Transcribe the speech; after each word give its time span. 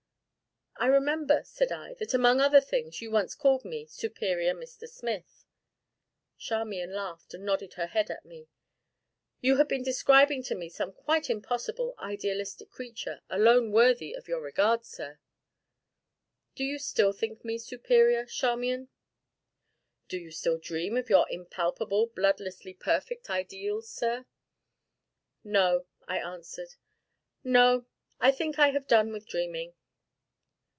"I 0.77 0.87
remember," 0.87 1.43
said 1.43 1.71
I, 1.71 1.93
"that, 1.99 2.15
among 2.15 2.41
other 2.41 2.59
things, 2.59 3.03
you 3.03 3.11
once 3.11 3.35
called 3.35 3.63
me 3.63 3.85
'Superior 3.85 4.55
Mr. 4.55 4.89
Smith.'" 4.89 5.45
Charmian 6.39 6.91
laughed 6.91 7.35
and 7.35 7.45
nodded 7.45 7.75
her 7.75 7.85
head 7.85 8.09
at 8.09 8.25
me. 8.25 8.47
"You 9.41 9.57
had 9.57 9.67
been 9.67 9.83
describing 9.83 10.41
to 10.41 10.55
me 10.55 10.69
some 10.69 10.91
quite 10.91 11.29
impossible, 11.29 11.93
idealistic 11.99 12.71
creature, 12.71 13.21
alone 13.29 13.71
worthy 13.71 14.13
of 14.15 14.27
your 14.27 14.41
regard, 14.41 14.83
sir." 14.83 15.19
"Do 16.55 16.63
you 16.63 16.79
still 16.79 17.13
think 17.13 17.45
me 17.45 17.59
'superior,' 17.59 18.25
Charmian?" 18.25 18.89
"Do 20.07 20.17
you 20.17 20.31
still 20.31 20.57
dream 20.57 20.97
of 20.97 21.11
your 21.11 21.27
impalpable, 21.29 22.07
bloodlessly 22.07 22.73
perfect 22.73 23.29
ideals, 23.29 23.87
sir?" 23.87 24.25
"No," 25.43 25.85
I 26.07 26.17
answered; 26.17 26.73
"no, 27.43 27.85
I 28.19 28.31
think 28.31 28.57
I 28.57 28.69
have 28.69 28.87
done 28.87 29.11
with 29.13 29.27
dreaming." 29.27 29.75